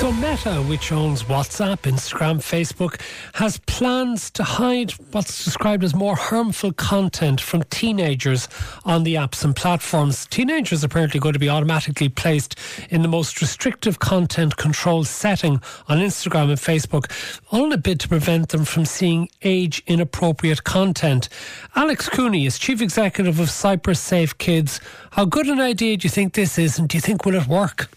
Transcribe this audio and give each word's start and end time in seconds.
So, 0.00 0.10
Meta, 0.12 0.62
which 0.62 0.92
owns 0.92 1.24
WhatsApp, 1.24 1.82
Instagram, 1.82 2.38
Facebook, 2.38 2.98
has 3.34 3.58
plans 3.58 4.30
to 4.30 4.42
hide 4.42 4.92
what's 5.12 5.44
described 5.44 5.84
as 5.84 5.94
more 5.94 6.16
harmful 6.16 6.72
content 6.72 7.38
from 7.38 7.64
teenagers 7.64 8.48
on 8.86 9.02
the 9.04 9.16
apps 9.16 9.44
and 9.44 9.54
platforms. 9.54 10.24
Teenagers 10.24 10.82
are 10.82 10.86
apparently 10.86 11.20
going 11.20 11.34
to 11.34 11.38
be 11.38 11.50
automatically 11.50 12.08
placed 12.08 12.58
in 12.88 13.02
the 13.02 13.08
most 13.08 13.42
restrictive 13.42 13.98
content 13.98 14.56
control 14.56 15.04
setting 15.04 15.60
on 15.86 15.98
Instagram 15.98 16.48
and 16.48 16.58
Facebook, 16.58 17.04
all 17.50 17.66
in 17.66 17.72
a 17.72 17.76
bid 17.76 18.00
to 18.00 18.08
prevent 18.08 18.48
them 18.48 18.64
from 18.64 18.86
seeing 18.86 19.28
age 19.42 19.82
inappropriate 19.86 20.64
content. 20.64 21.28
Alex 21.76 22.08
Cooney 22.08 22.46
is 22.46 22.58
chief 22.58 22.80
executive 22.80 23.38
of 23.38 23.48
CyberSafeKids. 23.48 24.80
How 25.10 25.26
good 25.26 25.48
an 25.48 25.60
idea 25.60 25.98
do 25.98 26.06
you 26.06 26.10
think 26.10 26.32
this 26.32 26.58
is, 26.58 26.78
and 26.78 26.88
do 26.88 26.96
you 26.96 27.02
think 27.02 27.26
will 27.26 27.34
it 27.34 27.46
work? 27.46 27.90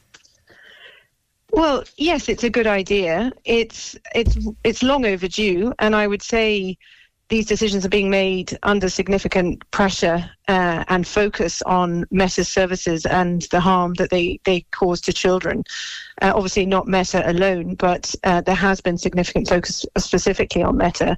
Well, 1.53 1.83
yes, 1.97 2.29
it's 2.29 2.43
a 2.43 2.49
good 2.49 2.65
idea. 2.65 3.31
It's 3.45 3.95
it's 4.15 4.35
it's 4.63 4.81
long 4.81 5.05
overdue, 5.05 5.71
and 5.77 5.95
I 5.95 6.07
would 6.07 6.23
say 6.23 6.79
these 7.29 7.45
decisions 7.45 7.85
are 7.85 7.89
being 7.89 8.09
made 8.09 8.57
under 8.63 8.89
significant 8.89 9.63
pressure 9.69 10.29
uh, 10.47 10.83
and 10.87 11.07
focus 11.07 11.61
on 11.61 12.05
Meta's 12.09 12.49
services 12.49 13.05
and 13.05 13.43
the 13.43 13.59
harm 13.59 13.93
that 13.95 14.09
they, 14.09 14.39
they 14.43 14.61
cause 14.71 14.99
to 15.01 15.13
children. 15.13 15.63
Uh, 16.23 16.33
obviously, 16.35 16.65
not 16.65 16.87
Meta 16.87 17.27
alone, 17.29 17.75
but 17.75 18.13
uh, 18.23 18.41
there 18.41 18.55
has 18.55 18.81
been 18.81 18.97
significant 18.97 19.47
focus 19.47 19.85
specifically 19.97 20.63
on 20.63 20.77
Meta. 20.77 21.17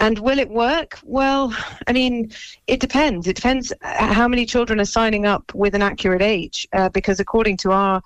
And 0.00 0.18
will 0.20 0.38
it 0.38 0.48
work? 0.48 0.98
Well, 1.04 1.54
I 1.86 1.92
mean, 1.92 2.32
it 2.66 2.80
depends. 2.80 3.26
It 3.26 3.36
depends 3.36 3.72
how 3.82 4.26
many 4.26 4.46
children 4.46 4.80
are 4.80 4.84
signing 4.84 5.26
up 5.26 5.52
with 5.54 5.74
an 5.74 5.82
accurate 5.82 6.22
age, 6.22 6.66
uh, 6.72 6.88
because 6.88 7.20
according 7.20 7.56
to 7.58 7.72
our 7.72 8.02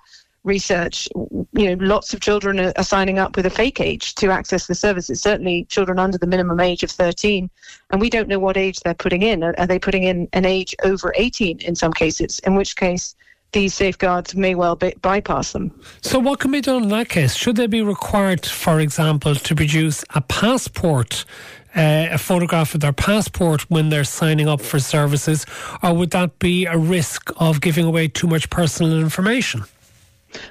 research, 0.47 1.07
you 1.13 1.75
know, 1.75 1.85
lots 1.85 2.13
of 2.13 2.21
children 2.21 2.59
are, 2.59 2.73
are, 2.77 2.83
signing 2.83 3.19
up 3.19 3.35
with 3.35 3.45
a 3.45 3.49
fake 3.49 3.79
age 3.79 4.15
to 4.15 4.31
access 4.31 4.65
the 4.65 4.73
services. 4.73 5.21
Certainly, 5.21 5.65
children 5.65 5.99
under 5.99 6.17
the 6.17 6.25
minimum 6.25 6.59
age 6.59 6.81
of 6.83 6.89
13, 6.89 7.49
and 7.91 8.01
we 8.01 8.09
don't 8.09 8.27
know 8.27 8.39
what 8.39 8.57
age 8.57 8.79
they're 8.79 8.93
putting 8.93 9.21
in. 9.21 9.43
Are, 9.43 9.53
are 9.59 9.67
they 9.67 9.77
putting 9.77 10.03
in 10.03 10.27
an 10.33 10.45
age 10.45 10.73
over 10.83 11.13
18 11.15 11.59
in 11.59 11.75
some 11.75 11.93
cases? 11.93 12.39
In 12.39 12.55
which 12.55 12.75
case, 12.75 13.15
these 13.51 13.73
safeguards 13.73 14.35
may 14.35 14.55
well 14.55 14.75
by- 14.75 14.93
bypass 15.01 15.51
them. 15.51 15.79
So, 16.01 16.19
what 16.19 16.39
can 16.39 16.51
be 16.51 16.61
done 16.61 16.83
in 16.83 16.89
that 16.89 17.09
case? 17.09 17.35
Should 17.35 17.57
they 17.57 17.67
be 17.67 17.81
required, 17.81 18.45
for 18.45 18.79
example, 18.79 19.35
to 19.35 19.55
produce 19.55 20.03
a 20.15 20.21
passport? 20.21 21.25
Uh, 21.75 22.07
a 22.09 22.17
photograph 22.17 22.73
of 22.73 22.79
their 22.79 22.93
passport 22.93 23.69
when 23.69 23.89
they're 23.89 24.03
signing 24.03 24.47
up 24.47 24.59
for 24.59 24.79
services, 24.79 25.45
or 25.83 25.93
would 25.93 26.09
that 26.09 26.39
be 26.39 26.65
a 26.65 26.75
risk 26.75 27.29
of 27.37 27.61
giving 27.61 27.85
away 27.85 28.07
too 28.07 28.25
much 28.25 28.49
personal 28.49 28.99
information? 28.99 29.63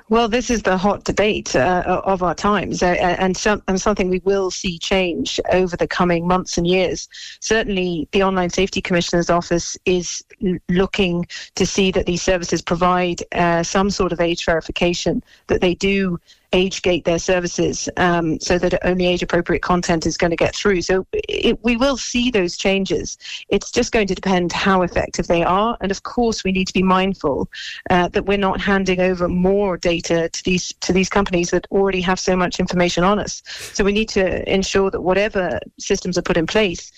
Well, 0.09 0.29
this 0.29 0.51
is 0.51 0.63
the 0.63 0.77
hot 0.77 1.05
debate 1.05 1.55
uh, 1.57 2.01
of 2.05 2.23
our 2.23 2.35
times, 2.35 2.83
uh, 2.83 2.87
and, 2.87 3.37
some, 3.37 3.63
and 3.69 3.81
something 3.81 4.09
we 4.09 4.21
will 4.25 4.51
see 4.51 4.79
change 4.79 5.41
over 5.53 5.77
the 5.77 5.87
coming 5.87 6.27
months 6.27 6.59
and 6.59 6.67
years. 6.67 7.09
Certainly, 7.41 8.09
the 8.13 8.23
Online 8.23 8.51
Safety 8.51 8.81
Commissioner's 8.81 9.31
Office 9.31 9.77
is 9.85 10.25
looking 10.69 11.27
to 11.55 11.67
see 11.67 11.91
that 11.91 12.07
these 12.07 12.23
services 12.23 12.63
provide 12.63 13.23
uh, 13.33 13.63
some 13.63 13.91
sort 13.91 14.13
of 14.13 14.21
age 14.21 14.45
verification, 14.45 15.23
that 15.49 15.61
they 15.61 15.75
do 15.75 16.19
age 16.57 16.83
gate 16.83 17.05
their 17.05 17.19
services 17.19 17.89
um, 17.99 18.41
so 18.41 18.59
that 18.59 18.79
only 18.85 19.07
age 19.07 19.23
appropriate 19.23 19.63
content 19.63 20.07
is 20.07 20.17
going 20.17 20.31
to 20.31 20.37
get 20.37 20.57
through. 20.57 20.81
So 20.83 21.07
it, 21.13 21.63
we 21.63 21.77
will 21.77 21.97
see 21.97 22.31
those 22.31 22.57
changes. 22.57 23.19
It's 23.49 23.71
just 23.71 23.93
going 23.93 24.07
to 24.07 24.15
depend 24.15 24.53
how 24.53 24.83
effective 24.83 25.27
they 25.27 25.45
are. 25.45 25.77
And 25.81 25.91
of 25.91 26.03
course, 26.03 26.45
we 26.45 26.53
need 26.53 26.67
to 26.67 26.73
be 26.73 26.83
mindful 26.83 27.49
uh, 27.91 28.09
that 28.09 28.25
we're 28.25 28.39
not 28.39 28.61
handing 28.61 29.01
over 29.01 29.29
more 29.29 29.77
data 29.77 30.31
to 30.31 30.45
these 30.45 30.73
to 30.81 30.93
these 30.93 31.09
companies 31.09 31.51
that 31.51 31.67
already 31.71 32.01
have 32.01 32.19
so 32.19 32.35
much 32.37 32.59
information 32.59 33.05
on 33.05 33.19
us. 33.19 33.43
So 33.75 33.85
we 33.85 33.93
need 33.93 34.09
to 34.11 34.53
ensure 34.53 34.91
that 34.91 35.03
whatever 35.03 35.61
systems 35.79 36.17
are 36.17 36.23
put 36.23 36.37
in 36.37 36.47
place 36.47 36.91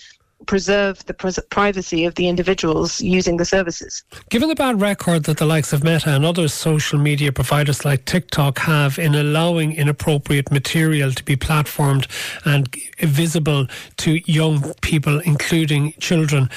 preserve 0.45 1.05
the 1.05 1.13
privacy 1.49 2.05
of 2.05 2.15
the 2.15 2.27
individuals 2.27 3.01
using 3.01 3.37
the 3.37 3.45
services. 3.45 4.03
Given 4.29 4.49
the 4.49 4.55
bad 4.55 4.81
record 4.81 5.23
that 5.25 5.37
the 5.37 5.45
likes 5.45 5.73
of 5.73 5.83
Meta 5.83 6.09
and 6.09 6.25
other 6.25 6.47
social 6.47 6.99
media 6.99 7.31
providers 7.31 7.85
like 7.85 8.05
TikTok 8.05 8.59
have 8.59 8.97
in 8.97 9.15
allowing 9.15 9.73
inappropriate 9.73 10.51
material 10.51 11.11
to 11.11 11.23
be 11.23 11.35
platformed 11.35 12.07
and 12.45 12.73
visible 12.99 13.67
to 13.97 14.31
young 14.31 14.73
people, 14.81 15.19
including 15.19 15.93
children, 15.99 16.49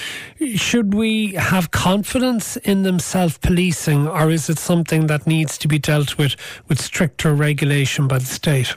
should 0.55 0.95
we 0.95 1.35
have 1.35 1.71
confidence 1.71 2.57
in 2.59 2.83
them 2.83 2.99
self 2.99 3.41
policing 3.41 4.09
or 4.09 4.31
is 4.31 4.49
it 4.49 4.59
something 4.59 5.07
that 5.09 5.27
needs 5.27 5.59
to 5.59 5.69
be 5.69 5.79
dealt 5.79 6.19
with 6.19 6.37
with 6.69 6.81
stricter 6.81 7.35
regulation 7.35 8.09
by 8.09 8.19
the 8.19 8.27
state? 8.27 8.75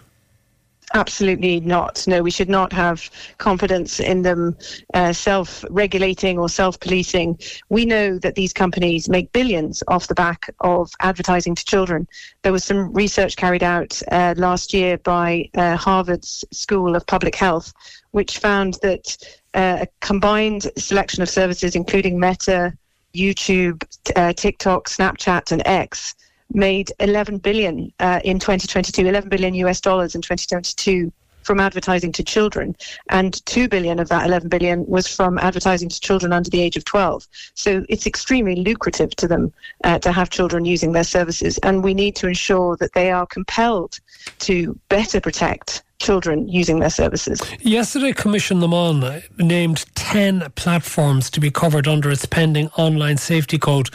Absolutely 0.93 1.59
not. 1.61 2.05
No, 2.07 2.21
we 2.21 2.31
should 2.31 2.49
not 2.49 2.71
have 2.71 3.09
confidence 3.37 3.99
in 3.99 4.21
them 4.21 4.55
uh, 4.93 5.11
self 5.13 5.65
regulating 5.69 6.37
or 6.37 6.47
self 6.47 6.79
policing. 6.79 7.39
We 7.69 7.85
know 7.85 8.19
that 8.19 8.35
these 8.35 8.53
companies 8.53 9.09
make 9.09 9.31
billions 9.31 9.81
off 9.87 10.07
the 10.07 10.15
back 10.15 10.49
of 10.59 10.91
advertising 10.99 11.55
to 11.55 11.65
children. 11.65 12.07
There 12.43 12.51
was 12.51 12.63
some 12.63 12.93
research 12.93 13.35
carried 13.35 13.63
out 13.63 13.99
uh, 14.11 14.35
last 14.37 14.73
year 14.73 14.97
by 14.99 15.49
uh, 15.55 15.75
Harvard's 15.75 16.45
School 16.51 16.95
of 16.95 17.05
Public 17.07 17.35
Health, 17.35 17.73
which 18.11 18.37
found 18.37 18.77
that 18.83 19.17
uh, 19.55 19.79
a 19.81 19.87
combined 20.01 20.71
selection 20.77 21.23
of 21.23 21.29
services, 21.29 21.75
including 21.75 22.19
Meta, 22.19 22.73
YouTube, 23.15 23.83
uh, 24.15 24.33
TikTok, 24.33 24.87
Snapchat, 24.87 25.51
and 25.51 25.63
X, 25.65 26.13
made 26.53 26.91
11 26.99 27.39
billion 27.39 27.91
uh, 27.99 28.19
in 28.23 28.39
2022, 28.39 29.07
11 29.07 29.29
billion 29.29 29.53
US 29.55 29.81
dollars 29.81 30.15
in 30.15 30.21
2022 30.21 31.11
from 31.45 31.59
advertising 31.59 32.11
to 32.11 32.23
children, 32.23 32.75
and 33.09 33.45
2 33.45 33.67
billion 33.69 33.99
of 33.99 34.09
that 34.09 34.25
11 34.25 34.49
billion 34.49 34.85
was 34.87 35.07
from 35.07 35.37
advertising 35.37 35.87
to 35.87 35.99
children 35.99 36.33
under 36.33 36.49
the 36.49 36.59
age 36.59 36.75
of 36.75 36.83
12. 36.85 37.27
So 37.53 37.85
it's 37.87 38.07
extremely 38.07 38.55
lucrative 38.55 39.15
to 39.17 39.27
them 39.27 39.53
uh, 39.83 39.99
to 39.99 40.11
have 40.11 40.31
children 40.31 40.65
using 40.65 40.93
their 40.93 41.03
services, 41.03 41.59
and 41.59 41.83
we 41.83 41.93
need 41.93 42.15
to 42.17 42.27
ensure 42.27 42.75
that 42.77 42.93
they 42.93 43.11
are 43.11 43.27
compelled 43.27 43.99
to 44.39 44.77
better 44.89 45.21
protect 45.21 45.83
children 45.99 46.47
using 46.49 46.79
their 46.79 46.89
services. 46.89 47.41
Yesterday, 47.61 48.11
Coimisiún 48.11 48.59
na 48.59 48.67
Meán 48.67 49.23
named 49.37 49.85
10 49.95 50.51
platforms 50.55 51.29
to 51.29 51.39
be 51.39 51.51
covered 51.51 51.87
under 51.87 52.11
its 52.11 52.25
pending 52.25 52.69
online 52.75 53.17
safety 53.17 53.57
code, 53.57 53.89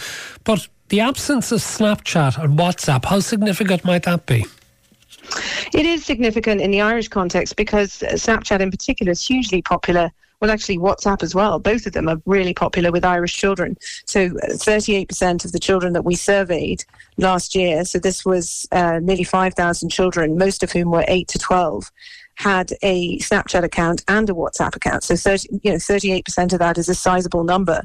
but 0.44 0.69
the 0.90 1.00
absence 1.00 1.50
of 1.52 1.60
Snapchat 1.60 2.42
and 2.42 2.58
WhatsApp, 2.58 3.04
how 3.04 3.20
significant 3.20 3.84
might 3.84 4.02
that 4.02 4.26
be? 4.26 4.44
It 5.72 5.86
is 5.86 6.04
significant 6.04 6.60
in 6.60 6.70
the 6.70 6.80
Irish 6.80 7.08
context 7.08 7.56
because 7.56 8.00
Snapchat 8.00 8.60
in 8.60 8.70
particular 8.70 9.12
is 9.12 9.26
hugely 9.26 9.62
popular 9.62 10.10
well, 10.40 10.50
actually, 10.50 10.78
WhatsApp 10.78 11.22
as 11.22 11.34
well. 11.34 11.58
Both 11.58 11.84
of 11.86 11.92
them 11.92 12.08
are 12.08 12.16
really 12.24 12.54
popular 12.54 12.90
with 12.90 13.04
Irish 13.04 13.34
children. 13.34 13.76
So, 14.06 14.30
38% 14.30 15.44
of 15.44 15.52
the 15.52 15.58
children 15.58 15.92
that 15.92 16.06
we 16.06 16.14
surveyed 16.14 16.82
last 17.18 17.54
year, 17.54 17.84
so 17.84 17.98
this 17.98 18.24
was 18.24 18.66
uh, 18.72 19.00
nearly 19.02 19.24
5,000 19.24 19.90
children, 19.90 20.38
most 20.38 20.62
of 20.62 20.72
whom 20.72 20.90
were 20.90 21.04
8 21.08 21.28
to 21.28 21.38
12, 21.38 21.92
had 22.40 22.72
a 22.80 23.18
Snapchat 23.18 23.62
account 23.62 24.02
and 24.08 24.30
a 24.30 24.32
WhatsApp 24.32 24.74
account. 24.74 25.04
So 25.04 25.14
30, 25.14 25.60
you 25.62 25.72
know, 25.72 25.76
38% 25.76 26.54
of 26.54 26.58
that 26.58 26.78
is 26.78 26.88
a 26.88 26.94
sizable 26.94 27.44
number. 27.44 27.82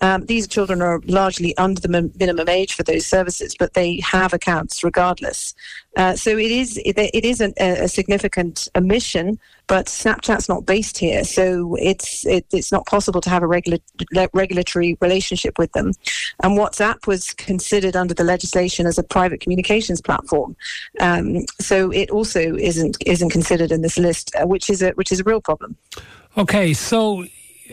Um, 0.00 0.26
these 0.26 0.46
children 0.46 0.80
are 0.80 1.00
largely 1.06 1.56
under 1.56 1.80
the 1.80 2.12
minimum 2.16 2.48
age 2.48 2.74
for 2.74 2.84
those 2.84 3.04
services, 3.04 3.56
but 3.58 3.74
they 3.74 3.98
have 4.00 4.32
accounts 4.32 4.84
regardless. 4.84 5.54
Uh, 5.96 6.14
so 6.14 6.38
it 6.38 6.52
is 6.52 6.76
it, 6.84 6.96
it 6.96 7.24
is 7.24 7.40
an, 7.40 7.52
a 7.58 7.88
significant 7.88 8.68
omission, 8.76 9.40
but 9.68 9.86
Snapchat's 9.86 10.48
not 10.48 10.64
based 10.64 10.98
here, 10.98 11.24
so 11.24 11.76
it's 11.76 12.24
it, 12.26 12.46
it's 12.52 12.70
not 12.70 12.86
possible 12.86 13.20
to 13.20 13.30
have 13.30 13.42
a 13.42 13.46
regular 13.46 13.78
regulatory 14.32 14.96
relationship 15.00 15.58
with 15.58 15.72
them. 15.72 15.92
And 16.42 16.56
WhatsApp 16.58 17.06
was 17.06 17.32
considered 17.34 17.96
under 17.96 18.14
the 18.14 18.24
legislation 18.24 18.86
as 18.86 18.98
a 18.98 19.02
private 19.02 19.40
communications 19.40 20.00
platform, 20.00 20.56
um, 21.00 21.44
so 21.60 21.90
it 21.90 22.10
also 22.10 22.56
isn't 22.56 22.96
isn't 23.06 23.30
considered 23.30 23.72
in 23.72 23.82
this 23.82 23.98
list, 23.98 24.34
uh, 24.36 24.46
which 24.46 24.70
is 24.70 24.82
a 24.82 24.90
which 24.90 25.10
is 25.10 25.20
a 25.20 25.24
real 25.24 25.40
problem. 25.40 25.76
Okay, 26.36 26.72
so 26.72 27.24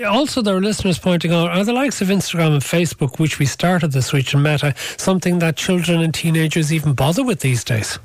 also 0.08 0.42
there 0.42 0.56
are 0.56 0.62
listeners 0.62 0.98
pointing 0.98 1.32
out 1.32 1.50
are 1.50 1.64
the 1.64 1.74
likes 1.74 2.02
of 2.02 2.08
Instagram 2.08 2.54
and 2.54 2.62
Facebook, 2.62 3.20
which 3.20 3.38
we 3.38 3.46
started 3.46 3.92
the 3.92 4.02
switch 4.02 4.34
and 4.34 4.42
Meta, 4.42 4.74
something 4.98 5.40
that 5.40 5.58
children 5.58 6.02
and 6.02 6.14
teenagers 6.14 6.74
even 6.74 6.94
bother 6.94 7.24
with 7.24 7.42
these 7.42 7.64
days? 7.64 8.00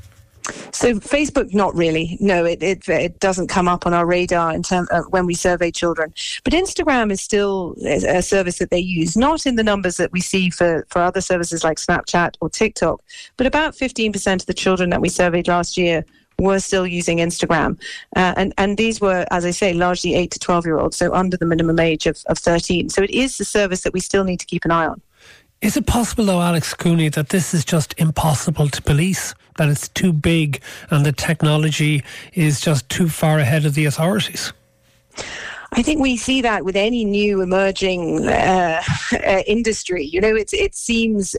So 0.73 0.95
Facebook, 0.95 1.53
not 1.55 1.75
really. 1.75 2.17
No, 2.21 2.45
it, 2.45 2.63
it, 2.63 2.89
it 2.89 3.21
doesn't 3.21 3.49
come 3.49 3.69
up 3.69 3.87
on 3.87 3.95
our 3.95 4.07
radar 4.07 4.55
in 4.55 4.63
term, 4.63 4.89
uh, 4.91 5.03
when 5.11 5.27
we 5.27 5.35
survey 5.35 5.71
children. 5.71 6.13
But 6.45 6.53
Instagram 6.53 7.11
is 7.11 7.21
still 7.21 7.75
a 7.85 8.23
service 8.23 8.59
that 8.59 8.71
they 8.71 8.79
use, 8.79 9.17
not 9.17 9.47
in 9.47 9.57
the 9.57 9.63
numbers 9.63 9.97
that 9.97 10.13
we 10.13 10.21
see 10.21 10.51
for, 10.51 10.87
for 10.89 11.01
other 11.01 11.21
services 11.21 11.65
like 11.65 11.79
Snapchat 11.79 12.37
or 12.41 12.49
TikTok, 12.49 13.03
but 13.37 13.47
about 13.47 13.75
15% 13.75 14.41
of 14.41 14.47
the 14.47 14.55
children 14.55 14.91
that 14.91 15.01
we 15.01 15.09
surveyed 15.09 15.49
last 15.49 15.77
year 15.77 16.05
were 16.41 16.61
still 16.61 16.87
using 16.87 17.19
Instagram. 17.19 17.81
Uh, 18.15 18.35
and, 18.37 18.55
and 18.59 18.77
these 18.77 19.01
were, 19.01 19.27
as 19.31 19.45
I 19.45 19.51
say, 19.51 19.73
largely 19.73 20.15
8 20.15 20.31
to 20.31 20.39
12 20.39 20.67
year 20.67 20.79
olds, 20.79 20.97
so 20.97 21.13
under 21.13 21.37
the 21.37 21.47
minimum 21.47 21.81
age 21.81 22.07
of, 22.07 22.23
of 22.27 22.39
13. 22.39 22.89
So 22.91 23.03
it 23.03 23.11
is 23.11 23.39
a 23.41 23.45
service 23.45 23.83
that 23.83 23.93
we 23.93 24.01
still 24.01 24.25
need 24.25 24.41
to 24.41 24.47
keep 24.47 24.65
an 24.65 24.71
eye 24.71 24.87
on. 24.87 25.01
Is 25.61 25.77
it 25.77 25.87
possible, 25.87 26.25
though, 26.25 26.41
Alex 26.41 26.73
Cooney, 26.73 27.09
that 27.11 27.31
this 27.31 27.53
is 27.53 27.65
just 27.65 27.93
impossible 27.99 28.69
to 28.69 28.81
police? 28.81 29.35
That 29.59 29.69
it's 29.69 29.89
too 29.89 30.13
big 30.13 30.61
and 30.91 31.05
the 31.05 31.13
technology 31.13 32.03
is 32.33 32.61
just 32.61 32.89
too 32.89 33.09
far 33.09 33.39
ahead 33.39 33.67
of 33.67 33.75
the 33.75 33.85
authorities? 33.85 34.53
I 35.73 35.83
think 35.83 36.01
we 36.01 36.17
see 36.17 36.41
that 36.43 36.65
with 36.65 36.77
any 36.77 37.05
new 37.05 37.43
emerging 37.43 38.27
uh, 38.27 38.83
uh, 39.13 39.43
industry. 39.47 40.05
You 40.05 40.21
know, 40.21 40.35
it 40.35 40.53
it 40.53 40.75
seems 40.75 41.37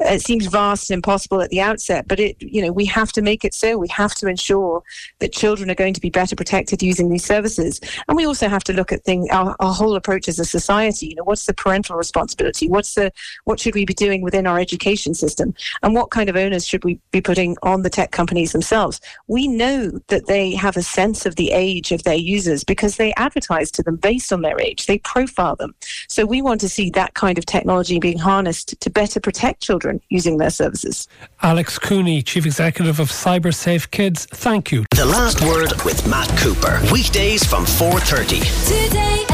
it 0.00 0.20
seems 0.20 0.46
vast 0.46 0.90
and 0.90 0.98
impossible 0.98 1.40
at 1.40 1.50
the 1.50 1.60
outset, 1.60 2.08
but 2.08 2.18
it 2.18 2.36
you 2.40 2.60
know 2.60 2.72
we 2.72 2.84
have 2.86 3.12
to 3.12 3.22
make 3.22 3.44
it 3.44 3.54
so. 3.54 3.78
We 3.78 3.88
have 3.88 4.14
to 4.16 4.26
ensure 4.26 4.82
that 5.20 5.32
children 5.32 5.70
are 5.70 5.76
going 5.76 5.94
to 5.94 6.00
be 6.00 6.10
better 6.10 6.34
protected 6.34 6.82
using 6.82 7.08
these 7.08 7.24
services, 7.24 7.80
and 8.08 8.16
we 8.16 8.26
also 8.26 8.48
have 8.48 8.64
to 8.64 8.72
look 8.72 8.92
at 8.92 9.04
things 9.04 9.28
our, 9.30 9.54
our 9.60 9.72
whole 9.72 9.94
approach 9.94 10.28
as 10.28 10.40
a 10.40 10.44
society. 10.44 11.08
You 11.08 11.14
know, 11.16 11.24
what's 11.24 11.46
the 11.46 11.54
parental 11.54 11.96
responsibility? 11.96 12.68
What's 12.68 12.94
the 12.94 13.12
what 13.44 13.60
should 13.60 13.74
we 13.74 13.84
be 13.84 13.94
doing 13.94 14.22
within 14.22 14.46
our 14.46 14.58
education 14.58 15.14
system, 15.14 15.54
and 15.82 15.94
what 15.94 16.10
kind 16.10 16.28
of 16.28 16.36
owners 16.36 16.66
should 16.66 16.84
we 16.84 16.98
be 17.12 17.20
putting 17.20 17.56
on 17.62 17.82
the 17.82 17.90
tech 17.90 18.10
companies 18.10 18.52
themselves? 18.52 19.00
We 19.28 19.46
know 19.46 20.00
that 20.08 20.26
they 20.26 20.56
have 20.56 20.76
a 20.76 20.82
sense 20.82 21.26
of 21.26 21.36
the 21.36 21.52
age 21.52 21.92
of 21.92 22.02
their 22.02 22.16
users 22.16 22.64
because 22.64 22.96
they 22.96 23.14
advertise 23.14 23.67
to 23.72 23.82
them 23.82 23.96
based 23.96 24.32
on 24.32 24.42
their 24.42 24.60
age. 24.60 24.86
They 24.86 24.98
profile 24.98 25.56
them. 25.56 25.74
So 26.08 26.24
we 26.26 26.42
want 26.42 26.60
to 26.62 26.68
see 26.68 26.90
that 26.90 27.14
kind 27.14 27.38
of 27.38 27.46
technology 27.46 27.98
being 27.98 28.18
harnessed 28.18 28.80
to 28.80 28.90
better 28.90 29.20
protect 29.20 29.62
children 29.62 30.00
using 30.08 30.38
their 30.38 30.50
services. 30.50 31.08
Alex 31.42 31.78
Cooney, 31.78 32.22
Chief 32.22 32.46
Executive 32.46 33.00
of 33.00 33.10
Cyber 33.10 33.54
Safe 33.54 33.90
Kids, 33.90 34.26
thank 34.26 34.72
you. 34.72 34.84
The 34.94 35.04
last 35.04 35.40
word 35.42 35.72
with 35.84 36.06
Matt 36.08 36.28
Cooper. 36.38 36.80
Weekdays 36.92 37.44
from 37.44 37.64
4:30. 37.64 38.40
Today 38.66 39.27